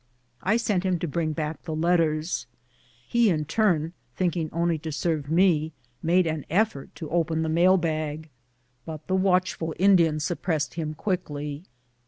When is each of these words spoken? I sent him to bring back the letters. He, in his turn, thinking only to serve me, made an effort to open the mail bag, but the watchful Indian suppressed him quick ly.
I 0.41 0.57
sent 0.57 0.83
him 0.83 0.97
to 0.97 1.07
bring 1.07 1.33
back 1.33 1.61
the 1.61 1.75
letters. 1.75 2.47
He, 3.07 3.29
in 3.29 3.41
his 3.41 3.47
turn, 3.49 3.93
thinking 4.15 4.49
only 4.51 4.79
to 4.79 4.91
serve 4.91 5.29
me, 5.29 5.73
made 6.01 6.25
an 6.25 6.43
effort 6.49 6.95
to 6.95 7.09
open 7.11 7.43
the 7.43 7.49
mail 7.49 7.77
bag, 7.77 8.29
but 8.83 9.05
the 9.05 9.13
watchful 9.15 9.75
Indian 9.77 10.19
suppressed 10.19 10.73
him 10.73 10.95
quick 10.95 11.29
ly. 11.29 11.61